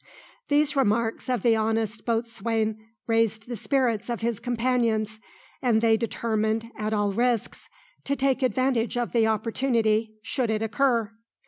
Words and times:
These 0.49 0.75
remarks 0.75 1.29
of 1.29 1.43
the 1.43 1.55
honest 1.55 2.07
boatswain 2.07 2.79
raised 3.05 3.47
the 3.47 3.55
spirits 3.55 4.09
of 4.09 4.21
his 4.21 4.39
companions, 4.39 5.19
and 5.61 5.79
they 5.79 5.95
determined, 5.95 6.71
at 6.75 6.91
all 6.91 7.13
risks, 7.13 7.69
to 8.05 8.15
take 8.15 8.41
advantage 8.41 8.97
of 8.97 9.11
the 9.11 9.27
opportunity 9.27 10.15
should 10.23 10.49
it 10.49 10.63
occur. 10.63 11.11